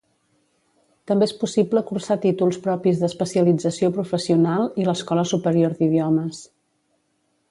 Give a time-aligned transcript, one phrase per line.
[1.09, 6.43] També és possible cursar Títols Propis d'Especialització Professional i l'Escola Superior d'Idiomes.